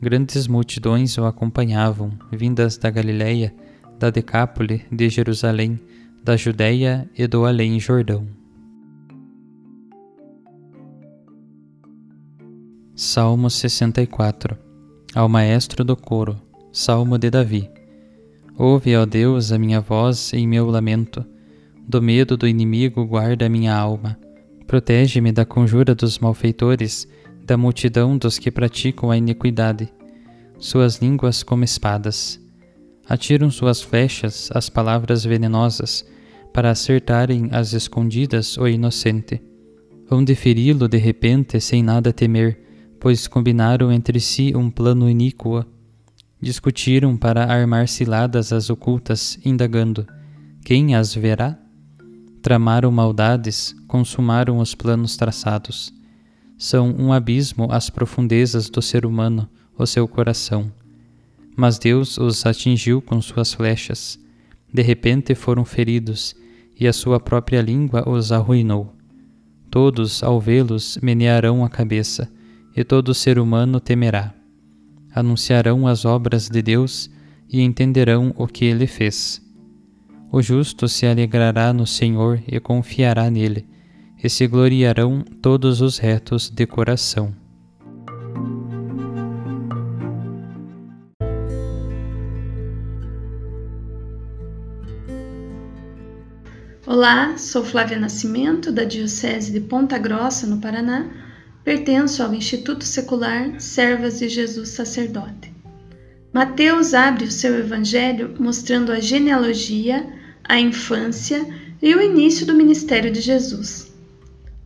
Grandes 0.00 0.46
multidões 0.46 1.18
o 1.18 1.24
acompanhavam, 1.24 2.12
vindas 2.30 2.78
da 2.78 2.88
Galiléia, 2.88 3.52
da 3.98 4.10
Decápole, 4.10 4.84
de 4.90 5.08
Jerusalém, 5.08 5.80
da 6.22 6.36
Judéia 6.36 7.08
e 7.16 7.26
do 7.26 7.44
além 7.44 7.80
Jordão. 7.80 8.37
Salmo 13.00 13.48
64 13.48 14.58
Ao 15.14 15.28
Maestro 15.28 15.84
do 15.84 15.94
Coro 15.94 16.36
Salmo 16.72 17.16
de 17.16 17.30
Davi 17.30 17.70
Ouve, 18.56 18.96
ó 18.96 19.06
Deus, 19.06 19.52
a 19.52 19.58
minha 19.58 19.80
voz 19.80 20.32
em 20.32 20.48
meu 20.48 20.66
lamento. 20.68 21.24
Do 21.86 22.02
medo 22.02 22.36
do 22.36 22.48
inimigo 22.48 23.06
guarda 23.06 23.46
a 23.46 23.48
minha 23.48 23.72
alma. 23.72 24.18
Protege-me 24.66 25.30
da 25.30 25.44
conjura 25.44 25.94
dos 25.94 26.18
malfeitores, 26.18 27.06
da 27.44 27.56
multidão 27.56 28.18
dos 28.18 28.36
que 28.36 28.50
praticam 28.50 29.12
a 29.12 29.16
iniquidade. 29.16 29.88
Suas 30.58 30.96
línguas 30.96 31.44
como 31.44 31.62
espadas. 31.62 32.40
Atiram 33.08 33.48
suas 33.48 33.80
flechas 33.80 34.50
as 34.52 34.68
palavras 34.68 35.24
venenosas, 35.24 36.04
para 36.52 36.72
acertarem 36.72 37.48
as 37.52 37.74
escondidas 37.74 38.58
o 38.58 38.66
inocente. 38.66 39.40
Vão 40.10 40.24
de 40.24 40.34
feri-lo 40.34 40.88
de 40.88 40.98
repente 40.98 41.60
sem 41.60 41.80
nada 41.80 42.12
temer, 42.12 42.66
pois 43.00 43.26
combinaram 43.26 43.92
entre 43.92 44.20
si 44.20 44.54
um 44.54 44.70
plano 44.70 45.08
iníquo 45.08 45.64
Discutiram 46.40 47.16
para 47.16 47.52
armar 47.52 47.88
ciladas 47.88 48.52
as 48.52 48.70
ocultas, 48.70 49.36
indagando: 49.44 50.06
quem 50.64 50.94
as 50.94 51.12
verá? 51.12 51.58
Tramaram 52.40 52.92
maldades, 52.92 53.74
consumaram 53.88 54.58
os 54.58 54.72
planos 54.72 55.16
traçados. 55.16 55.92
São 56.56 56.94
um 56.96 57.12
abismo 57.12 57.68
as 57.72 57.90
profundezas 57.90 58.70
do 58.70 58.80
ser 58.80 59.04
humano, 59.04 59.48
o 59.76 59.84
seu 59.84 60.06
coração. 60.06 60.72
Mas 61.56 61.76
Deus 61.76 62.16
os 62.18 62.46
atingiu 62.46 63.02
com 63.02 63.20
suas 63.20 63.52
flechas. 63.52 64.16
De 64.72 64.82
repente 64.82 65.34
foram 65.34 65.64
feridos, 65.64 66.36
e 66.78 66.86
a 66.86 66.92
sua 66.92 67.18
própria 67.18 67.60
língua 67.60 68.08
os 68.08 68.30
arruinou. 68.30 68.94
Todos, 69.68 70.22
ao 70.22 70.40
vê-los, 70.40 70.98
menearão 71.02 71.64
a 71.64 71.68
cabeça, 71.68 72.30
e 72.78 72.84
todo 72.84 73.12
ser 73.12 73.40
humano 73.40 73.80
temerá 73.80 74.38
anunciarão 75.18 75.86
as 75.86 76.04
obras 76.04 76.48
de 76.48 76.62
Deus 76.62 77.10
e 77.50 77.60
entenderão 77.60 78.32
o 78.36 78.46
que 78.46 78.64
ele 78.64 78.86
fez. 78.86 79.42
O 80.30 80.40
justo 80.40 80.86
se 80.86 81.06
alegrará 81.06 81.72
no 81.72 81.86
Senhor 81.86 82.40
e 82.46 82.60
confiará 82.60 83.28
nele, 83.30 83.66
e 84.22 84.28
se 84.28 84.46
gloriarão 84.46 85.24
todos 85.42 85.80
os 85.80 85.98
retos 85.98 86.50
de 86.50 86.66
coração. 86.66 87.34
Olá, 96.86 97.36
sou 97.38 97.64
Flávia 97.64 97.98
Nascimento, 97.98 98.70
da 98.70 98.84
Diocese 98.84 99.52
de 99.52 99.60
Ponta 99.60 99.98
Grossa, 99.98 100.46
no 100.46 100.58
Paraná 100.58 101.27
Pertenço 101.68 102.22
ao 102.22 102.32
Instituto 102.32 102.82
Secular 102.82 103.60
Servas 103.60 104.20
de 104.20 104.28
Jesus 104.30 104.70
Sacerdote. 104.70 105.52
Mateus 106.32 106.94
abre 106.94 107.24
o 107.24 107.30
seu 107.30 107.58
evangelho 107.58 108.34
mostrando 108.40 108.90
a 108.90 109.00
genealogia, 109.00 110.06
a 110.42 110.58
infância 110.58 111.46
e 111.82 111.94
o 111.94 112.00
início 112.00 112.46
do 112.46 112.54
ministério 112.54 113.10
de 113.10 113.20
Jesus. 113.20 113.94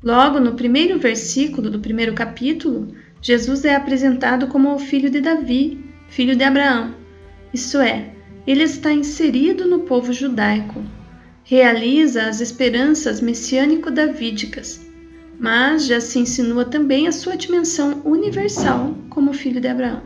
Logo 0.00 0.38
no 0.38 0.54
primeiro 0.54 0.96
versículo 1.00 1.68
do 1.70 1.80
primeiro 1.80 2.14
capítulo, 2.14 2.94
Jesus 3.20 3.64
é 3.64 3.74
apresentado 3.74 4.46
como 4.46 4.72
o 4.72 4.78
filho 4.78 5.10
de 5.10 5.20
Davi, 5.20 5.84
filho 6.08 6.36
de 6.36 6.44
Abraão. 6.44 6.94
Isso 7.52 7.80
é, 7.80 8.12
ele 8.46 8.62
está 8.62 8.92
inserido 8.92 9.66
no 9.66 9.80
povo 9.80 10.12
judaico. 10.12 10.80
Realiza 11.42 12.28
as 12.28 12.40
esperanças 12.40 13.20
messiânico-davídicas 13.20 14.91
mas 15.42 15.86
já 15.86 16.00
se 16.00 16.20
insinua 16.20 16.64
também 16.64 17.08
a 17.08 17.12
sua 17.12 17.36
dimensão 17.36 18.00
universal 18.04 18.94
como 19.10 19.32
filho 19.32 19.60
de 19.60 19.66
Abraão. 19.66 20.00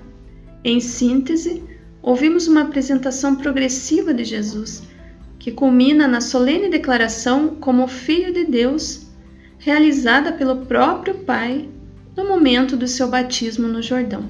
Em 0.64 0.80
síntese, 0.80 1.62
ouvimos 2.00 2.48
uma 2.48 2.62
apresentação 2.62 3.36
progressiva 3.36 4.14
de 4.14 4.24
Jesus, 4.24 4.82
que 5.38 5.52
culmina 5.52 6.08
na 6.08 6.22
solene 6.22 6.70
declaração 6.70 7.48
como 7.60 7.86
Filho 7.86 8.32
de 8.32 8.46
Deus, 8.46 9.08
realizada 9.58 10.32
pelo 10.32 10.64
próprio 10.64 11.16
Pai 11.16 11.68
no 12.16 12.26
momento 12.26 12.74
do 12.74 12.88
seu 12.88 13.06
batismo 13.08 13.68
no 13.68 13.82
Jordão. 13.82 14.24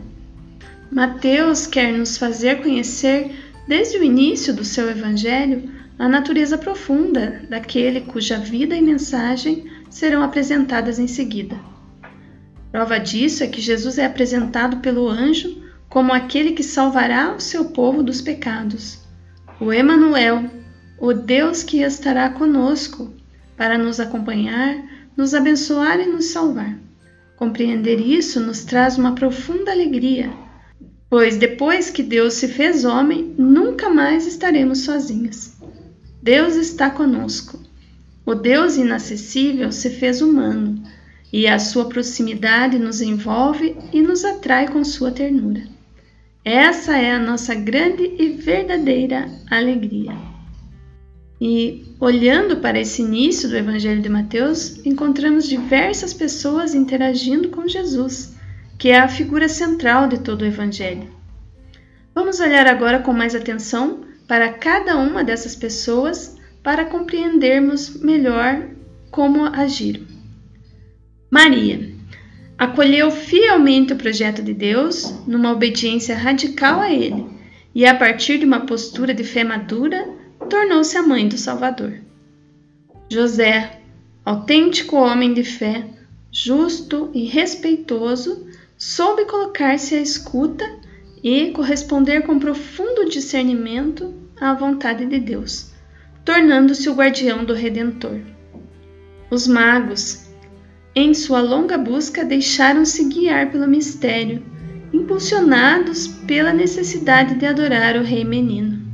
Mateus 0.90 1.68
quer 1.68 1.92
nos 1.92 2.18
fazer 2.18 2.60
conhecer, 2.60 3.30
desde 3.68 3.96
o 3.96 4.02
início 4.02 4.52
do 4.52 4.64
seu 4.64 4.90
Evangelho, 4.90 5.70
a 5.96 6.08
natureza 6.08 6.58
profunda 6.58 7.42
daquele 7.48 8.00
cuja 8.00 8.38
vida 8.38 8.74
e 8.74 8.82
mensagem 8.82 9.75
serão 9.96 10.22
apresentadas 10.22 10.98
em 10.98 11.06
seguida. 11.06 11.58
Prova 12.70 12.98
disso 12.98 13.42
é 13.42 13.46
que 13.46 13.62
Jesus 13.62 13.96
é 13.96 14.04
apresentado 14.04 14.76
pelo 14.80 15.08
anjo 15.08 15.64
como 15.88 16.12
aquele 16.12 16.52
que 16.52 16.62
salvará 16.62 17.34
o 17.34 17.40
seu 17.40 17.66
povo 17.66 18.02
dos 18.02 18.20
pecados, 18.20 18.98
o 19.58 19.72
Emanuel, 19.72 20.50
o 21.00 21.14
Deus 21.14 21.62
que 21.62 21.80
estará 21.80 22.28
conosco 22.28 23.10
para 23.56 23.78
nos 23.78 23.98
acompanhar, 23.98 24.76
nos 25.16 25.32
abençoar 25.32 25.98
e 25.98 26.04
nos 26.04 26.26
salvar. 26.26 26.78
Compreender 27.34 27.98
isso 27.98 28.38
nos 28.38 28.64
traz 28.64 28.98
uma 28.98 29.14
profunda 29.14 29.72
alegria, 29.72 30.30
pois 31.08 31.38
depois 31.38 31.88
que 31.88 32.02
Deus 32.02 32.34
se 32.34 32.48
fez 32.48 32.84
homem, 32.84 33.34
nunca 33.38 33.88
mais 33.88 34.26
estaremos 34.26 34.80
sozinhos. 34.80 35.54
Deus 36.22 36.54
está 36.54 36.90
conosco. 36.90 37.55
O 38.26 38.34
Deus 38.34 38.76
inacessível 38.76 39.70
se 39.70 39.88
fez 39.88 40.20
humano 40.20 40.82
e 41.32 41.46
a 41.46 41.60
sua 41.60 41.88
proximidade 41.88 42.76
nos 42.76 43.00
envolve 43.00 43.76
e 43.92 44.02
nos 44.02 44.24
atrai 44.24 44.66
com 44.66 44.82
sua 44.82 45.12
ternura. 45.12 45.62
Essa 46.44 46.98
é 46.98 47.12
a 47.12 47.20
nossa 47.20 47.54
grande 47.54 48.02
e 48.18 48.30
verdadeira 48.30 49.30
alegria. 49.48 50.12
E 51.40 51.84
olhando 52.00 52.56
para 52.56 52.80
esse 52.80 53.00
início 53.00 53.48
do 53.48 53.56
Evangelho 53.56 54.02
de 54.02 54.08
Mateus, 54.08 54.84
encontramos 54.84 55.46
diversas 55.46 56.12
pessoas 56.12 56.74
interagindo 56.74 57.50
com 57.50 57.68
Jesus, 57.68 58.34
que 58.76 58.88
é 58.88 58.98
a 58.98 59.08
figura 59.08 59.48
central 59.48 60.08
de 60.08 60.18
todo 60.18 60.42
o 60.42 60.46
Evangelho. 60.46 61.08
Vamos 62.12 62.40
olhar 62.40 62.66
agora 62.66 62.98
com 62.98 63.12
mais 63.12 63.36
atenção 63.36 64.00
para 64.26 64.52
cada 64.52 64.96
uma 64.96 65.22
dessas 65.22 65.54
pessoas 65.54 66.35
para 66.66 66.84
compreendermos 66.84 68.00
melhor 68.00 68.60
como 69.12 69.44
agir. 69.44 70.04
Maria 71.30 71.94
acolheu 72.58 73.08
fielmente 73.08 73.92
o 73.92 73.96
projeto 73.96 74.42
de 74.42 74.52
Deus 74.52 75.14
numa 75.28 75.52
obediência 75.52 76.16
radical 76.16 76.80
a 76.80 76.92
ele 76.92 77.24
e, 77.72 77.86
a 77.86 77.94
partir 77.94 78.38
de 78.38 78.44
uma 78.44 78.66
postura 78.66 79.14
de 79.14 79.22
fé 79.22 79.44
madura, 79.44 80.08
tornou-se 80.50 80.98
a 80.98 81.04
mãe 81.04 81.28
do 81.28 81.38
Salvador. 81.38 82.00
José 83.08 83.78
autêntico 84.24 84.96
homem 84.96 85.34
de 85.34 85.44
fé, 85.44 85.86
justo 86.32 87.12
e 87.14 87.26
respeitoso, 87.26 88.44
soube 88.76 89.24
colocar-se 89.26 89.94
à 89.94 90.00
escuta 90.00 90.64
e 91.22 91.52
corresponder 91.52 92.22
com 92.22 92.40
profundo 92.40 93.08
discernimento 93.08 94.12
à 94.40 94.52
vontade 94.52 95.06
de 95.06 95.20
Deus, 95.20 95.75
tornando-se 96.26 96.90
o 96.90 96.94
guardião 96.94 97.44
do 97.44 97.54
Redentor. 97.54 98.18
Os 99.30 99.46
magos, 99.46 100.26
em 100.92 101.14
sua 101.14 101.40
longa 101.40 101.78
busca, 101.78 102.24
deixaram-se 102.24 103.04
guiar 103.04 103.52
pelo 103.52 103.68
mistério, 103.68 104.42
impulsionados 104.92 106.08
pela 106.08 106.52
necessidade 106.52 107.36
de 107.36 107.46
adorar 107.46 107.96
o 107.96 108.02
Rei 108.02 108.24
Menino. 108.24 108.92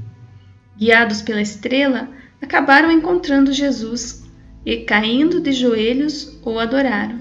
Guiados 0.76 1.22
pela 1.22 1.40
estrela, 1.40 2.10
acabaram 2.40 2.90
encontrando 2.90 3.50
Jesus 3.50 4.24
e, 4.66 4.78
caindo 4.78 5.40
de 5.40 5.52
joelhos, 5.52 6.38
o 6.44 6.58
adoraram. 6.58 7.18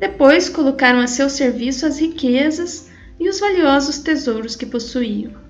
Depois 0.00 0.48
colocaram 0.48 1.00
a 1.00 1.06
seu 1.06 1.28
serviço 1.28 1.84
as 1.84 1.98
riquezas 1.98 2.90
e 3.20 3.28
os 3.28 3.38
valiosos 3.38 3.98
tesouros 3.98 4.56
que 4.56 4.64
possuíam. 4.64 5.41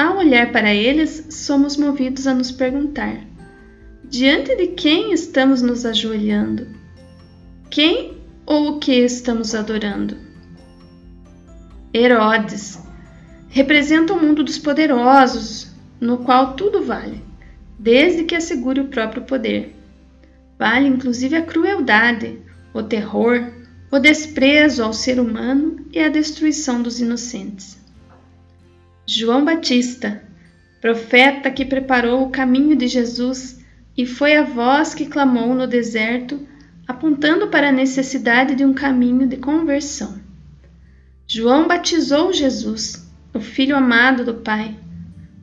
Ao 0.00 0.16
olhar 0.16 0.50
para 0.50 0.72
eles, 0.72 1.26
somos 1.28 1.76
movidos 1.76 2.26
a 2.26 2.32
nos 2.32 2.50
perguntar: 2.50 3.20
diante 4.02 4.56
de 4.56 4.68
quem 4.68 5.12
estamos 5.12 5.60
nos 5.60 5.84
ajoelhando? 5.84 6.66
Quem 7.70 8.16
ou 8.46 8.68
o 8.68 8.78
que 8.78 8.94
estamos 8.94 9.54
adorando? 9.54 10.16
Herodes 11.92 12.78
representa 13.50 14.14
o 14.14 14.18
mundo 14.18 14.42
dos 14.42 14.56
poderosos, 14.56 15.70
no 16.00 16.24
qual 16.24 16.54
tudo 16.54 16.82
vale, 16.82 17.22
desde 17.78 18.24
que 18.24 18.34
assegure 18.34 18.80
o 18.80 18.88
próprio 18.88 19.24
poder. 19.24 19.76
Vale 20.58 20.88
inclusive 20.88 21.36
a 21.36 21.42
crueldade, 21.42 22.38
o 22.72 22.82
terror, 22.82 23.52
o 23.92 23.98
desprezo 23.98 24.82
ao 24.82 24.94
ser 24.94 25.20
humano 25.20 25.84
e 25.92 25.98
a 25.98 26.08
destruição 26.08 26.80
dos 26.80 27.00
inocentes. 27.00 27.79
João 29.12 29.44
Batista, 29.44 30.22
profeta 30.80 31.50
que 31.50 31.64
preparou 31.64 32.22
o 32.22 32.30
caminho 32.30 32.76
de 32.76 32.86
Jesus 32.86 33.58
e 33.96 34.06
foi 34.06 34.36
a 34.36 34.44
voz 34.44 34.94
que 34.94 35.04
clamou 35.04 35.52
no 35.52 35.66
deserto, 35.66 36.46
apontando 36.86 37.48
para 37.48 37.70
a 37.70 37.72
necessidade 37.72 38.54
de 38.54 38.64
um 38.64 38.72
caminho 38.72 39.26
de 39.26 39.36
conversão. 39.36 40.20
João 41.26 41.66
batizou 41.66 42.32
Jesus, 42.32 43.10
o 43.34 43.40
filho 43.40 43.76
amado 43.76 44.24
do 44.24 44.34
Pai, 44.34 44.78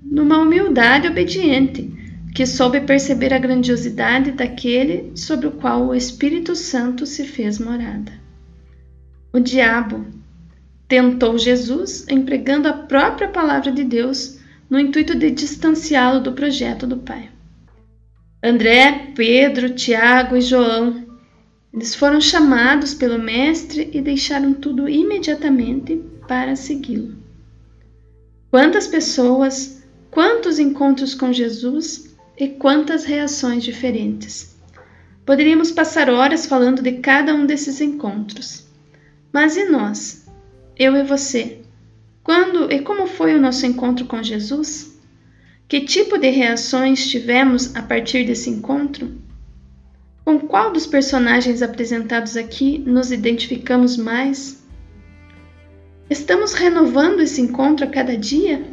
numa 0.02 0.40
humildade 0.40 1.06
obediente, 1.06 1.94
que 2.34 2.46
soube 2.46 2.80
perceber 2.80 3.34
a 3.34 3.38
grandiosidade 3.38 4.32
daquele 4.32 5.12
sobre 5.14 5.46
o 5.46 5.52
qual 5.52 5.88
o 5.88 5.94
Espírito 5.94 6.56
Santo 6.56 7.06
se 7.06 7.26
fez 7.26 7.60
morada. 7.60 8.14
O 9.34 9.42
diabo 9.42 10.06
tentou 10.88 11.38
Jesus 11.38 12.06
empregando 12.10 12.68
a 12.68 12.74
própria 12.74 13.28
palavra 13.28 13.72
de 13.72 13.84
Deus 13.84 14.40
no 14.70 14.80
intuito 14.80 15.18
de 15.18 15.32
distanciá-lo 15.32 16.22
do 16.22 16.34
projeto 16.34 16.86
do 16.86 16.98
Pai. 16.98 17.30
André, 18.44 19.12
Pedro, 19.16 19.74
Tiago 19.74 20.36
e 20.36 20.42
João 20.42 21.08
eles 21.78 21.94
foram 21.94 22.20
chamados 22.20 22.96
pelo 22.96 23.20
Mestre 23.20 23.92
e 23.94 24.02
deixaram 24.02 24.52
tudo 24.52 24.90
imediatamente 24.90 25.96
para 26.28 26.56
segui-lo. 26.56 27.16
Quantas 28.50 28.88
pessoas, 28.88 29.84
quantos 30.10 30.58
encontros 30.58 31.14
com 31.14 31.32
Jesus 31.32 32.16
e 32.36 32.48
quantas 32.48 33.06
reações 33.06 33.64
diferentes. 33.64 34.56
Poderíamos 35.24 35.70
passar 35.70 36.10
horas 36.10 36.46
falando 36.46 36.82
de 36.82 36.94
cada 36.94 37.36
um 37.36 37.46
desses 37.46 37.80
encontros. 37.80 38.66
Mas 39.32 39.58
e 39.58 39.66
nós? 39.66 40.27
Eu 40.80 40.96
e 40.96 41.02
você? 41.02 41.58
Quando 42.24 42.72
e 42.72 42.82
como 42.82 43.08
foi 43.08 43.34
o 43.34 43.42
nosso 43.42 43.66
encontro 43.66 44.06
com 44.06 44.22
Jesus? 44.22 44.96
Que 45.68 45.82
tipo 45.82 46.20
de 46.20 46.30
reações 46.30 47.08
tivemos 47.08 47.76
a 47.76 47.82
partir 47.82 48.26
desse 48.26 48.52
encontro? 48.52 49.12
Com 50.24 50.38
qual 50.40 50.72
dos 50.72 50.86
personagens 50.86 51.64
apresentados 51.64 52.38
aqui 52.38 52.78
nos 52.78 53.12
identificamos 53.12 53.98
mais? 53.98 54.64
Estamos 56.12 56.54
renovando 56.54 57.22
esse 57.22 57.42
encontro 57.42 57.84
a 57.84 57.90
cada 57.90 58.16
dia? 58.16 58.64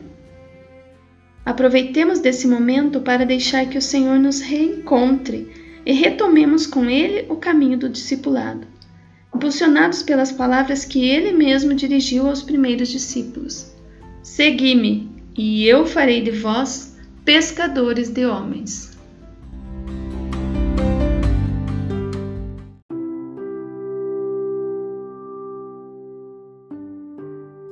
Aproveitemos 1.42 2.18
desse 2.18 2.46
momento 2.46 3.00
para 3.00 3.24
deixar 3.24 3.64
que 3.66 3.78
o 3.78 3.82
Senhor 3.82 4.18
nos 4.18 4.42
reencontre 4.42 5.50
e 5.86 5.92
retomemos 5.94 6.66
com 6.66 6.90
Ele 6.90 7.24
o 7.30 7.36
caminho 7.36 7.78
do 7.78 7.88
discipulado, 7.88 8.66
impulsionados 9.34 10.02
pelas 10.02 10.30
palavras 10.30 10.84
que 10.84 11.04
Ele 11.04 11.32
mesmo 11.32 11.74
dirigiu 11.74 12.28
aos 12.28 12.42
primeiros 12.42 12.88
discípulos: 12.88 13.72
Segui-me, 14.22 15.10
e 15.36 15.66
eu 15.66 15.86
farei 15.86 16.22
de 16.22 16.30
vós 16.30 16.96
pescadores 17.24 18.08
de 18.08 18.24
homens. 18.24 18.94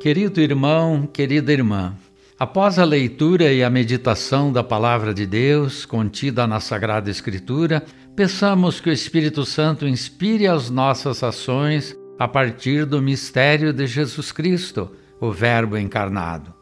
Querido 0.00 0.40
irmão, 0.40 1.06
querida 1.06 1.52
irmã, 1.52 1.94
após 2.36 2.76
a 2.76 2.84
leitura 2.84 3.52
e 3.52 3.62
a 3.62 3.70
meditação 3.70 4.52
da 4.52 4.64
Palavra 4.64 5.14
de 5.14 5.24
Deus 5.24 5.86
contida 5.86 6.44
na 6.44 6.58
Sagrada 6.58 7.08
Escritura, 7.08 7.84
peçamos 8.14 8.80
que 8.80 8.90
o 8.90 8.92
Espírito 8.92 9.44
Santo 9.44 9.86
inspire 9.86 10.46
as 10.46 10.70
nossas 10.70 11.22
ações 11.22 11.96
a 12.18 12.28
partir 12.28 12.84
do 12.84 13.00
mistério 13.02 13.72
de 13.72 13.86
Jesus 13.86 14.30
Cristo, 14.30 14.90
o 15.20 15.32
Verbo 15.32 15.76
encarnado. 15.76 16.52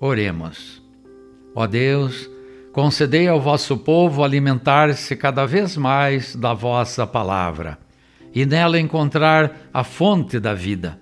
Oremos. 0.00 0.82
Ó 1.54 1.66
Deus, 1.66 2.28
concedei 2.72 3.28
ao 3.28 3.40
vosso 3.40 3.78
povo 3.78 4.22
alimentar-se 4.22 5.16
cada 5.16 5.46
vez 5.46 5.76
mais 5.76 6.36
da 6.36 6.52
vossa 6.52 7.06
palavra 7.06 7.78
e 8.34 8.44
nela 8.44 8.78
encontrar 8.78 9.68
a 9.72 9.82
fonte 9.82 10.38
da 10.38 10.52
vida 10.52 11.00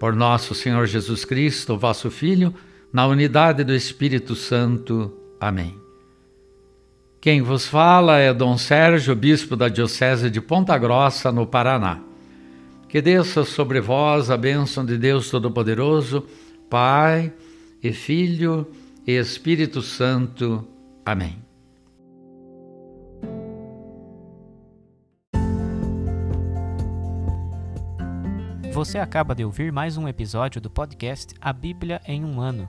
por 0.00 0.14
nosso 0.14 0.54
Senhor 0.54 0.86
Jesus 0.86 1.24
Cristo, 1.24 1.76
vosso 1.76 2.10
Filho, 2.10 2.54
na 2.92 3.06
unidade 3.06 3.62
do 3.62 3.74
Espírito 3.74 4.34
Santo. 4.34 5.12
Amém. 5.38 5.81
Quem 7.22 7.40
vos 7.40 7.68
fala 7.68 8.18
é 8.18 8.34
Dom 8.34 8.58
Sérgio, 8.58 9.14
bispo 9.14 9.54
da 9.54 9.68
Diocese 9.68 10.28
de 10.28 10.40
Ponta 10.40 10.76
Grossa, 10.76 11.30
no 11.30 11.46
Paraná. 11.46 12.00
Que 12.88 13.00
desça 13.00 13.44
sobre 13.44 13.80
vós 13.80 14.28
a 14.28 14.36
bênção 14.36 14.84
de 14.84 14.98
Deus 14.98 15.30
Todo-Poderoso, 15.30 16.26
Pai 16.68 17.32
e 17.80 17.92
Filho 17.92 18.66
e 19.06 19.12
Espírito 19.12 19.80
Santo. 19.82 20.66
Amém. 21.06 21.38
Você 28.72 28.98
acaba 28.98 29.32
de 29.32 29.44
ouvir 29.44 29.70
mais 29.70 29.96
um 29.96 30.08
episódio 30.08 30.60
do 30.60 30.68
podcast 30.68 31.36
A 31.40 31.52
Bíblia 31.52 32.00
em 32.04 32.24
um 32.24 32.40
Ano. 32.40 32.68